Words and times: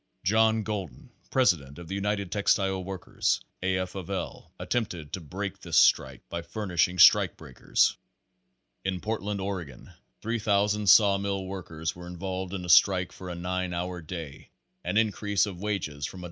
'John 0.33 0.63
Golden, 0.63 1.11
president 1.29 1.77
of 1.77 1.87
the 1.87 1.93
United 1.93 2.31
Textile 2.31 2.83
Workers, 2.83 3.39
A. 3.61 3.77
F. 3.77 3.93
of 3.93 4.09
L., 4.09 4.51
attempted 4.57 5.13
to 5.13 5.21
break 5.21 5.59
this 5.59 5.77
strike 5.77 6.27
by 6.27 6.41
furnishing 6.41 6.97
strike 6.97 7.37
breakers. 7.37 7.97
In 8.83 8.99
Portland, 8.99 9.39
Oregon, 9.39 9.91
3,000 10.23 10.89
saw 10.89 11.19
mill 11.19 11.45
workers 11.45 11.95
were 11.95 12.07
involved 12.07 12.51
in 12.55 12.65
a 12.65 12.69
strike 12.69 13.11
for 13.11 13.29
a 13.29 13.35
nine 13.35 13.75
hour 13.75 14.01
day 14.01 14.49
and 14.83 14.97
increase 14.97 15.45
of 15.45 15.61
wages 15.61 16.07
from 16.07 16.19
$1. 16.19 16.19